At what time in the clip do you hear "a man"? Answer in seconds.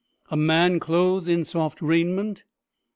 0.31-0.79